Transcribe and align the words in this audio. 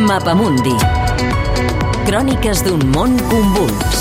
Mapamundi. 0.00 0.72
Cròniques 2.08 2.62
d'un 2.64 2.80
món 2.94 3.16
convuls. 3.28 3.98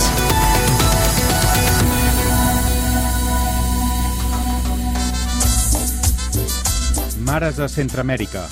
Mares 7.28 7.60
a 7.60 7.68
Centroamèrica, 7.70 8.46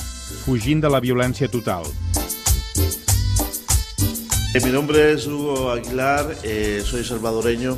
fugint 0.43 0.83
de 0.83 0.91
la 0.91 0.99
violència 0.99 1.47
total. 1.49 1.87
Eh, 4.53 4.61
Mi 4.63 4.71
nombre 4.71 5.13
es 5.13 5.27
Hugo 5.27 5.71
Aguilar, 5.71 6.35
eh, 6.43 6.81
soy 6.83 7.03
salvadoreño. 7.03 7.77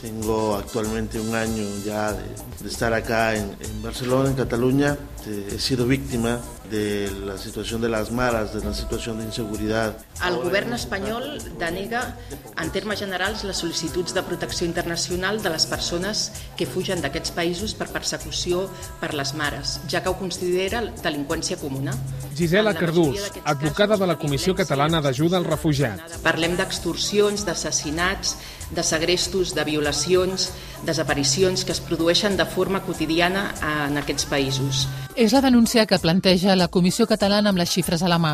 Tengo 0.00 0.56
actualmente 0.56 1.20
un 1.20 1.34
año 1.34 1.64
ya 1.84 2.12
de, 2.12 2.24
de 2.60 2.68
estar 2.68 2.92
acá 2.92 3.34
en, 3.36 3.56
en 3.60 3.82
Barcelona, 3.82 4.30
en 4.30 4.36
Cataluña. 4.36 4.96
Eh, 5.26 5.54
he 5.54 5.58
sido 5.58 5.86
víctima 5.86 6.40
de 6.70 7.10
la 7.24 7.38
situación 7.38 7.80
de 7.80 7.88
las 7.88 8.10
maras, 8.10 8.52
de 8.52 8.64
la 8.64 8.74
situación 8.74 9.18
de 9.18 9.24
inseguridad. 9.24 9.96
El 10.26 10.36
govern 10.36 10.72
espanyol 10.72 11.38
denega, 11.58 12.16
en 12.60 12.70
termes 12.72 13.00
generals, 13.00 13.44
les 13.44 13.60
sol·licituds 13.62 14.12
de 14.16 14.22
protecció 14.24 14.66
internacional 14.66 15.40
de 15.42 15.52
les 15.54 15.66
persones 15.70 16.30
que 16.58 16.66
fugen 16.66 17.00
d'aquests 17.04 17.32
països 17.36 17.76
per 17.78 17.88
persecució 17.92 18.66
per 19.00 19.14
les 19.14 19.34
mares, 19.34 19.78
ja 19.88 20.02
que 20.02 20.12
ho 20.12 20.18
considera 20.18 20.82
delinqüència 21.04 21.56
comuna. 21.60 21.96
Gisela 22.34 22.74
Cardús, 22.74 23.30
advocada 23.44 23.96
de 23.96 24.08
la 24.10 24.18
Comissió 24.18 24.54
Catalana 24.56 25.00
d'Ajuda 25.00 25.38
al 25.38 25.48
Refugiat. 25.48 26.18
Parlem 26.24 26.56
d'extorsions, 26.58 27.46
d'assassinats, 27.46 28.36
de 28.74 28.82
segrestos, 28.82 29.54
de 29.54 29.64
violacions, 29.64 30.50
desaparicions 30.84 31.64
que 31.64 31.72
es 31.72 31.80
produeixen 31.80 32.36
de 32.36 32.46
forma 32.48 32.82
quotidiana 32.84 33.52
en 33.86 34.00
aquests 34.00 34.26
països. 34.28 34.88
És 35.16 35.30
la 35.30 35.40
denúncia 35.40 35.86
que 35.86 35.98
planteja 36.02 36.56
la 36.58 36.66
Comissió 36.66 37.04
Catalana 37.06 37.52
amb 37.52 37.60
les 37.60 37.70
xifres 37.70 38.02
a 38.02 38.08
la 38.10 38.16
mà. 38.18 38.32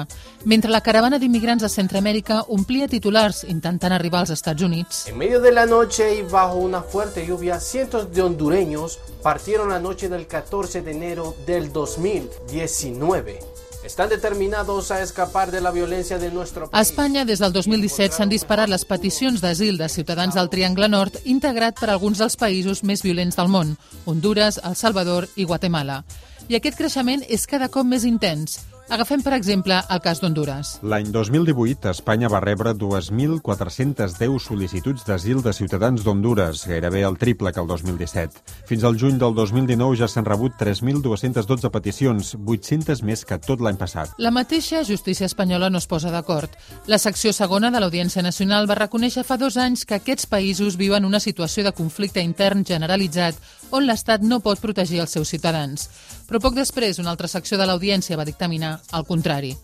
Mentre 0.48 0.71
la 0.73 0.80
caravana 0.80 1.19
d'immigrants 1.21 1.61
de 1.61 1.69
Centroamèrica 1.69 2.38
omplia 2.49 2.88
titulars 2.88 3.43
intentant 3.45 3.93
arribar 3.93 4.23
als 4.23 4.30
Estats 4.30 4.63
Units, 4.63 5.07
En 5.09 5.19
medio 5.19 5.43
de 5.43 5.52
la 5.52 5.66
noche 5.66 6.15
y 6.15 6.23
bajo 6.23 6.57
una 6.57 6.80
fuerte 6.80 7.27
lluvia, 7.27 7.60
cientos 7.60 8.10
de 8.15 8.23
hondureños 8.23 8.99
partieron 9.23 9.69
la 9.69 9.79
noche 9.79 10.09
del 10.09 10.27
14 10.27 10.80
de 10.80 10.91
enero 10.91 11.35
del 11.46 11.71
2019. 11.71 13.41
Están 13.85 14.09
determinados 14.09 14.91
a 14.91 15.02
escapar 15.02 15.51
de 15.51 15.60
la 15.60 15.73
violencia 15.73 16.19
de 16.19 16.30
nuestro 16.30 16.65
a 16.65 16.71
país. 16.71 16.88
Espanya, 16.88 17.26
des 17.26 17.41
del 17.41 17.52
2017, 17.52 18.16
s'han 18.16 18.32
disparat 18.32 18.69
les 18.69 18.87
peticions 18.87 19.41
d'asil 19.41 19.76
de 19.76 19.88
ciutadans 19.88 20.35
del 20.35 20.49
Triangle 20.49 20.88
Nord 20.88 21.21
integrat 21.24 21.76
per 21.79 21.91
alguns 21.91 22.19
dels 22.19 22.37
països 22.41 22.82
més 22.85 23.02
violents 23.02 23.37
del 23.37 23.49
món, 23.49 23.76
Honduras, 24.07 24.60
El 24.65 24.76
Salvador 24.76 25.29
i 25.37 25.45
Guatemala. 25.45 26.04
I 26.51 26.56
aquest 26.59 26.80
creixement 26.80 27.20
és 27.30 27.45
cada 27.46 27.68
cop 27.70 27.87
més 27.87 28.02
intens. 28.09 28.56
Agafem, 28.91 29.21
per 29.23 29.37
exemple, 29.37 29.77
el 29.95 30.01
cas 30.02 30.19
d'Honduras. 30.19 30.73
L'any 30.83 31.13
2018, 31.15 31.93
Espanya 31.93 32.27
va 32.33 32.41
rebre 32.43 32.73
2.410 32.74 34.41
sol·licituds 34.43 35.05
d'asil 35.07 35.45
de 35.45 35.52
ciutadans 35.55 36.02
d'Honduras, 36.02 36.65
gairebé 36.66 37.05
el 37.07 37.15
triple 37.21 37.52
que 37.55 37.63
el 37.63 37.69
2017. 37.71 38.43
Fins 38.66 38.82
al 38.82 38.99
juny 38.99 39.21
del 39.23 39.37
2019 39.37 40.01
ja 40.01 40.09
s'han 40.10 40.27
rebut 40.27 40.59
3.212 40.59 41.71
peticions, 41.71 42.32
800 42.35 43.05
més 43.07 43.23
que 43.23 43.38
tot 43.38 43.63
l'any 43.63 43.79
passat. 43.79 44.10
La 44.19 44.35
mateixa 44.35 44.82
justícia 44.82 45.30
espanyola 45.30 45.71
no 45.71 45.79
es 45.79 45.87
posa 45.87 46.10
d'acord. 46.10 46.51
La 46.91 46.99
secció 46.99 47.30
segona 47.32 47.71
de 47.71 47.79
l'Audiència 47.79 48.27
Nacional 48.27 48.66
va 48.66 48.80
reconèixer 48.82 49.23
fa 49.23 49.38
dos 49.38 49.54
anys 49.54 49.87
que 49.87 50.01
aquests 50.01 50.27
països 50.27 50.75
viuen 50.75 51.07
una 51.07 51.23
situació 51.23 51.63
de 51.63 51.77
conflicte 51.79 52.27
intern 52.27 52.66
generalitzat 52.66 53.38
on 53.71 53.87
l'Estat 53.87 54.27
no 54.27 54.41
pot 54.43 54.59
protegir 54.59 54.99
els 55.04 55.15
seus 55.15 55.30
ciutadans. 55.30 55.87
Però 56.27 56.41
poc 56.43 56.54
després, 56.59 56.99
una 56.99 57.10
altra 57.15 57.30
secció 57.30 57.59
de 57.59 57.66
l'Audiència 57.66 58.19
va 58.19 58.27
dictaminar 58.27 58.79
el 58.92 59.04
contrari. 59.09 59.56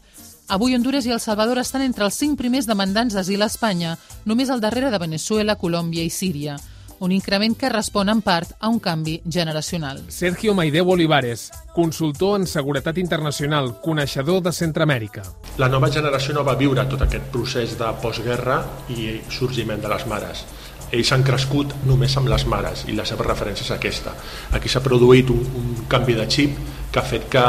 Avui 0.49 0.77
Honduras 0.77 1.07
i 1.07 1.11
El 1.11 1.19
Salvador 1.19 1.59
estan 1.59 1.83
entre 1.83 2.05
els 2.07 2.15
cinc 2.15 2.39
primers 2.39 2.69
demandants 2.71 3.17
d'asil 3.17 3.43
a 3.43 3.49
Espanya, 3.51 3.97
només 4.25 4.51
al 4.51 4.61
darrere 4.63 4.93
de 4.93 5.01
Venezuela, 5.03 5.57
Colòmbia 5.59 6.05
i 6.07 6.11
Síria. 6.11 6.55
Un 7.03 7.13
increment 7.13 7.57
que 7.59 7.69
respon 7.69 8.09
en 8.09 8.23
part 8.25 8.55
a 8.61 8.71
un 8.71 8.79
canvi 8.79 9.19
generacional. 9.29 10.05
Sergio 10.09 10.55
Maideu 10.55 10.89
Olivares, 10.95 11.51
consultor 11.75 12.39
en 12.41 12.47
seguretat 12.47 12.97
internacional, 13.03 13.75
coneixedor 13.83 14.41
de 14.47 14.53
Centroamèrica. 14.55 15.27
La 15.59 15.69
nova 15.69 15.91
generació 15.91 16.39
no 16.39 16.47
va 16.47 16.55
viure 16.57 16.87
tot 16.87 17.03
aquest 17.03 17.27
procés 17.35 17.75
de 17.77 17.91
postguerra 18.01 18.63
i 18.89 19.19
sorgiment 19.29 19.83
de 19.83 19.93
les 19.93 20.07
mares. 20.07 20.47
Ells 20.95 21.11
han 21.13 21.27
crescut 21.27 21.75
només 21.85 22.15
amb 22.17 22.31
les 22.31 22.47
mares 22.47 22.87
i 22.87 22.95
la 22.95 23.05
seva 23.05 23.27
referència 23.27 23.67
és 23.67 23.75
aquesta. 23.75 24.15
Aquí 24.55 24.71
s'ha 24.71 24.85
produït 24.85 25.35
un, 25.35 25.43
un 25.59 25.87
canvi 25.91 26.15
de 26.15 26.31
xip 26.31 26.76
que 26.97 27.03
ha 27.03 27.09
fet 27.09 27.27
que 27.29 27.43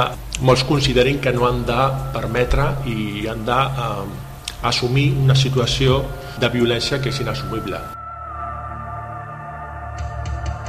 molts 0.44 0.66
considerin 0.68 1.22
que 1.24 1.32
no 1.32 1.46
han 1.48 1.62
de 1.70 1.78
permetre 2.12 2.66
i 2.92 3.28
han 3.32 3.46
d'assumir 3.48 5.08
una 5.24 5.40
situació 5.40 6.02
de 6.42 6.52
violència 6.58 7.00
que 7.00 7.16
és 7.16 7.24
inassumible. 7.24 7.97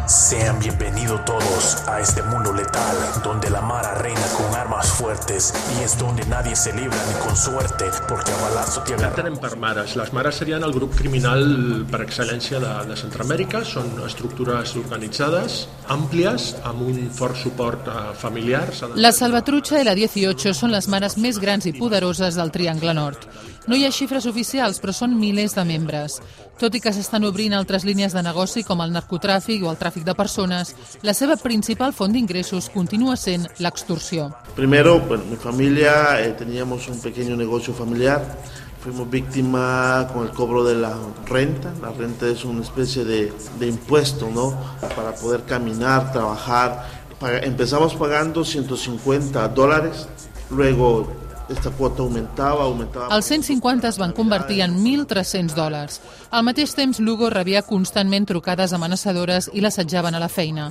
Sean 0.09 0.59
bienvenidos 0.59 1.23
todos 1.27 1.87
a 1.87 2.01
este 2.01 2.23
mundo 2.23 2.51
letal, 2.55 2.97
donde 3.23 3.51
la 3.51 3.61
mara 3.61 3.95
reina 3.97 4.23
con 4.39 4.55
armas 4.59 4.87
fuertes 4.87 5.53
y 5.79 5.83
es 5.85 5.99
donde 5.99 6.25
nadie 6.25 6.57
se 6.57 6.73
libra 6.73 6.97
ni 7.09 7.27
con 7.27 7.37
suerte, 7.37 7.85
porque 8.09 8.33
a 8.33 8.37
balazo 8.49 8.81
te 8.85 8.93
Què 8.93 8.97
agarran. 8.97 9.11
entenem 9.27 9.37
per 9.37 9.59
mares? 9.59 9.97
Les 9.97 10.13
mares 10.15 10.35
serien 10.41 10.65
el 10.65 10.73
grup 10.73 10.95
criminal 10.97 11.85
per 11.91 12.01
excel·lència 12.07 12.57
de, 12.59 12.71
de 12.89 12.97
Centroamèrica, 12.97 13.61
són 13.69 13.91
estructures 14.07 14.73
organitzades, 14.81 15.69
àmplies, 15.93 16.55
amb 16.65 16.87
un 16.89 17.11
fort 17.13 17.37
suport 17.37 17.87
eh, 17.93 17.99
familiar. 18.17 18.65
La 18.97 19.13
Salvatrucha 19.13 19.83
i 19.83 19.85
la 19.85 19.95
18 19.95 20.55
són 20.57 20.73
les 20.73 20.89
mares 20.89 21.19
més 21.19 21.37
grans 21.39 21.69
i 21.69 21.77
poderoses 21.77 22.35
del 22.41 22.51
Triangle 22.51 22.95
Nord. 22.97 23.29
No 23.69 23.77
hi 23.77 23.83
ha 23.85 23.91
xifres 23.93 24.25
oficials, 24.25 24.79
però 24.81 24.95
són 24.97 25.13
milers 25.21 25.53
de 25.53 25.61
membres. 25.69 26.15
Tot 26.57 26.73
i 26.73 26.81
que 26.81 26.89
s'estan 26.97 27.27
obrint 27.29 27.53
altres 27.53 27.83
línies 27.85 28.15
de 28.17 28.23
negoci 28.25 28.63
com 28.65 28.81
el 28.81 28.95
narcotràfic 28.95 29.67
o 29.67 29.69
el 29.69 29.77
tràfic 29.77 30.07
de 30.07 30.15
persones, 30.17 30.71
la 31.05 31.13
seva 31.13 31.37
principal 31.37 31.93
font 31.93 32.17
d'ingressos 32.17 32.71
continua 32.73 33.19
sent 33.21 33.45
l'extorsió. 33.61 34.31
Primero, 34.57 34.97
bueno, 35.01 35.29
mi 35.29 35.37
familia 35.37 36.17
eh, 36.23 36.33
teníamos 36.33 36.89
un 36.89 36.99
pequeño 37.03 37.37
negocio 37.37 37.75
familiar. 37.75 38.25
Fuimos 38.81 39.11
víctima 39.11 40.09
con 40.15 40.25
el 40.25 40.33
cobro 40.33 40.65
de 40.65 40.77
la 40.77 40.97
renta. 41.27 41.71
La 41.83 41.93
renta 41.93 42.27
es 42.27 42.47
una 42.47 42.63
especie 42.63 43.05
de, 43.05 43.31
de 43.59 43.67
impuesto, 43.67 44.31
¿no? 44.31 44.57
Para 44.97 45.15
poder 45.15 45.43
caminar, 45.45 46.11
trabajar. 46.11 46.89
Empezamos 47.21 47.95
pagando 47.97 48.47
150 48.47 49.47
dólares. 49.49 50.09
Luego 50.49 51.28
esta 51.49 51.71
cuota 51.71 52.03
aumentaba, 52.03 52.65
aumentaba. 52.65 53.15
Els 53.15 53.27
150 53.27 53.89
es 53.89 53.99
van 53.99 54.13
convertir 54.13 54.61
en 54.63 54.77
1.300 54.85 55.57
dòlars. 55.57 56.01
Al 56.31 56.45
mateix 56.45 56.75
temps, 56.77 57.01
Lugo 57.01 57.31
rebia 57.31 57.63
constantment 57.63 58.29
trucades 58.29 58.75
amenaçadores 58.77 59.51
i 59.55 59.65
l'assetjaven 59.65 60.15
a 60.15 60.21
la 60.21 60.29
feina. 60.29 60.69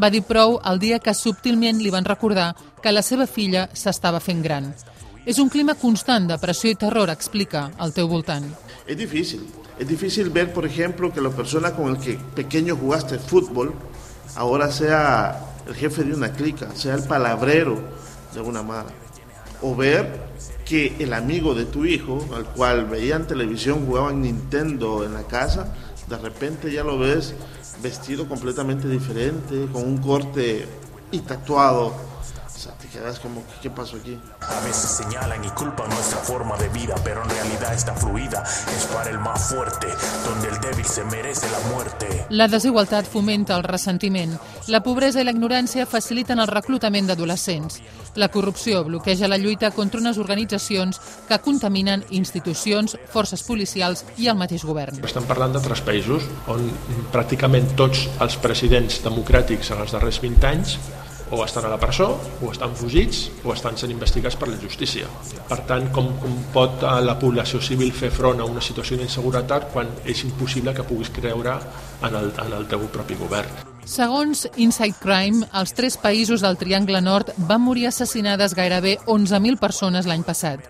Va 0.00 0.10
dir 0.10 0.24
prou 0.26 0.58
el 0.66 0.80
dia 0.82 0.98
que 0.98 1.14
subtilment 1.14 1.78
li 1.82 1.92
van 1.94 2.08
recordar 2.08 2.54
que 2.82 2.92
la 2.92 3.02
seva 3.02 3.26
filla 3.26 3.68
s'estava 3.74 4.20
fent 4.20 4.42
gran. 4.42 4.72
És 5.24 5.38
un 5.38 5.48
clima 5.48 5.74
constant 5.74 6.26
de 6.28 6.38
pressió 6.40 6.72
i 6.72 6.76
terror, 6.76 7.08
explica, 7.12 7.70
al 7.78 7.94
teu 7.96 8.08
voltant. 8.08 8.48
Es 8.86 8.96
difícil. 8.96 9.46
Es 9.78 9.88
difícil 9.88 10.30
ver, 10.30 10.52
por 10.52 10.66
ejemplo, 10.66 11.12
que 11.12 11.20
la 11.20 11.30
persona 11.30 11.72
con 11.72 11.88
el 11.88 11.98
que 11.98 12.18
pequeño 12.34 12.76
jugaste 12.76 13.18
fútbol 13.18 13.72
ahora 14.36 14.70
sea 14.70 15.40
el 15.66 15.74
jefe 15.74 16.04
de 16.04 16.14
una 16.14 16.32
clica, 16.32 16.74
sea 16.74 16.94
el 16.94 17.04
palabrero 17.04 17.78
de 18.34 18.40
una 18.40 18.62
mala. 18.62 19.03
O 19.66 19.74
ver 19.74 20.20
que 20.66 20.94
el 20.98 21.14
amigo 21.14 21.54
de 21.54 21.64
tu 21.64 21.86
hijo, 21.86 22.22
al 22.36 22.44
cual 22.44 22.84
veían 22.84 23.26
televisión, 23.26 23.86
jugaban 23.86 24.20
Nintendo 24.20 25.06
en 25.06 25.14
la 25.14 25.22
casa, 25.22 25.72
de 26.06 26.18
repente 26.18 26.70
ya 26.70 26.84
lo 26.84 26.98
ves 26.98 27.34
vestido 27.82 28.28
completamente 28.28 28.88
diferente, 28.88 29.66
con 29.72 29.84
un 29.84 29.96
corte 29.96 30.66
y 31.10 31.20
tatuado. 31.20 31.94
Sea, 32.64 32.72
te 32.78 32.88
quedas 32.88 33.20
como, 33.20 33.42
¿qué 33.60 33.68
pasó 33.68 33.98
aquí? 33.98 34.18
A 34.40 34.60
veces 34.60 34.90
señalan 34.90 35.44
y 35.44 35.48
culpan 35.50 35.86
nuestra 35.90 36.20
forma 36.20 36.56
de 36.56 36.70
vida, 36.70 36.94
pero 37.04 37.22
en 37.22 37.28
realidad 37.28 37.74
esta 37.74 37.92
fluida 37.92 38.42
es 38.42 38.86
para 38.86 39.10
el 39.10 39.18
más 39.18 39.50
fuerte, 39.50 39.86
donde 40.24 40.48
el 40.48 40.58
débil 40.60 40.86
se 40.86 41.04
merece 41.04 41.46
la 41.50 41.58
muerte. 41.68 42.24
La 42.30 42.48
desigualtat 42.48 43.04
fomenta 43.04 43.54
el 43.54 43.64
ressentiment. 43.64 44.38
La 44.68 44.80
pobresa 44.80 45.20
i 45.20 45.28
la 45.28 45.36
ignorància 45.36 45.84
faciliten 45.84 46.40
el 46.40 46.48
reclutament 46.48 47.12
d'adolescents. 47.12 47.82
La 48.16 48.30
corrupció 48.32 48.80
bloqueja 48.82 49.28
la 49.28 49.36
lluita 49.36 49.70
contra 49.70 50.00
unes 50.00 50.16
organitzacions 50.16 51.02
que 51.28 51.42
contaminen 51.44 52.08
institucions, 52.16 52.96
forces 53.12 53.44
policials 53.44 54.06
i 54.16 54.32
el 54.32 54.40
mateix 54.40 54.64
govern. 54.64 55.04
Estem 55.04 55.28
parlant 55.28 55.52
de 55.52 55.60
tres 55.60 55.84
països 55.84 56.32
on 56.48 56.70
pràcticament 57.12 57.74
tots 57.76 58.08
els 58.24 58.40
presidents 58.40 59.02
democràtics 59.04 59.74
en 59.76 59.84
els 59.84 59.92
darrers 59.92 60.24
20 60.24 60.54
anys 60.56 60.78
o 61.34 61.44
estan 61.44 61.66
a 61.66 61.72
la 61.72 61.78
presó, 61.80 62.08
o 62.42 62.52
estan 62.52 62.74
fugits, 62.78 63.28
o 63.44 63.52
estan 63.52 63.76
sent 63.80 63.92
investigats 63.92 64.38
per 64.40 64.48
la 64.48 64.58
justícia. 64.60 65.08
Per 65.48 65.60
tant, 65.68 65.90
com, 65.94 66.12
com 66.22 66.38
pot 66.54 66.82
eh, 66.82 66.94
la 67.04 67.18
població 67.20 67.60
civil 67.62 67.92
fer 67.92 68.12
front 68.14 68.40
a 68.40 68.48
una 68.48 68.62
situació 68.62 68.98
d'inseguretat 69.00 69.70
quan 69.74 69.90
és 70.06 70.24
impossible 70.24 70.74
que 70.74 70.86
puguis 70.86 71.12
creure 71.14 71.58
en 72.06 72.18
el, 72.20 72.32
en 72.46 72.58
el 72.60 72.66
teu 72.70 72.86
propi 72.94 73.18
govern? 73.20 73.64
Segons 73.84 74.46
Inside 74.56 74.96
Crime, 75.02 75.44
als 75.52 75.74
tres 75.76 75.98
països 76.00 76.40
del 76.40 76.56
Triangle 76.56 77.02
Nord 77.04 77.34
van 77.36 77.60
morir 77.60 77.90
assassinades 77.90 78.56
gairebé 78.56 78.96
11.000 79.04 79.60
persones 79.60 80.08
l'any 80.08 80.24
passat. 80.24 80.64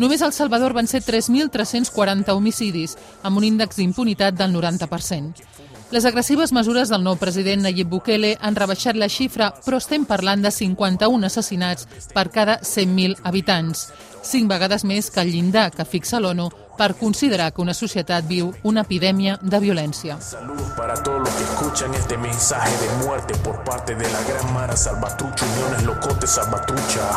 Només 0.00 0.22
a 0.22 0.26
El 0.26 0.34
Salvador 0.34 0.72
van 0.74 0.88
ser 0.90 1.04
3.340 1.06 2.34
homicidis, 2.34 2.96
amb 3.22 3.38
un 3.38 3.44
índex 3.46 3.76
d'impunitat 3.78 4.34
del 4.34 4.56
90%. 4.56 5.44
Les 5.92 6.04
agressives 6.08 6.50
mesures 6.52 6.88
del 6.88 7.04
nou 7.04 7.18
president 7.20 7.60
Nayib 7.62 7.90
Bukele 7.92 8.32
han 8.40 8.56
rebaixat 8.56 8.96
la 8.96 9.08
xifra, 9.12 9.50
però 9.64 9.78
estem 9.78 10.06
parlant 10.08 10.42
de 10.42 10.50
51 10.50 11.28
assassinats 11.28 11.86
per 12.14 12.30
cada 12.32 12.56
100.000 12.64 13.20
habitants, 13.22 13.90
cinc 14.24 14.48
vegades 14.50 14.84
més 14.88 15.10
que 15.12 15.20
el 15.20 15.30
llindar 15.30 15.68
que 15.76 15.84
fixa 15.84 16.20
l'ONU 16.20 16.48
per 16.78 16.96
considerar 16.98 17.52
que 17.52 17.62
una 17.62 17.76
societat 17.76 18.26
viu 18.26 18.50
una 18.64 18.82
epidèmia 18.82 19.36
de 19.42 19.60
violència. 19.60 20.18
Saludos 20.20 20.72
para 20.76 20.96
todos 21.02 21.20
los 21.20 21.34
que 21.34 21.44
escuchan 21.44 21.94
este 21.94 22.16
mensaje 22.18 22.74
de 22.82 23.04
muerte 23.04 23.34
por 23.44 23.62
parte 23.64 23.94
de 23.94 24.10
la 24.10 24.22
gran 24.22 24.54
Mara 24.54 24.76
Salvatrucha, 24.76 25.46
Uniones 25.54 25.84
Locotes 25.84 26.30
Salvatrucha. 26.30 27.10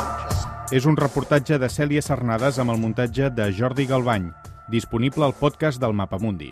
És 0.71 0.85
un 0.85 0.97
reportatge 0.99 1.57
de 1.57 1.69
Cèlia 1.71 2.03
Sarnades 2.03 2.59
amb 2.59 2.75
el 2.75 2.83
muntatge 2.83 3.31
de 3.31 3.53
Jordi 3.55 3.87
Galbany, 3.87 4.33
disponible 4.67 5.25
al 5.25 5.33
podcast 5.33 5.79
del 5.81 5.95
Mapamundi. 5.95 6.51